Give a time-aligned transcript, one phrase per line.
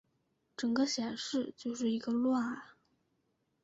[0.57, 2.73] 整个显示就是一个乱啊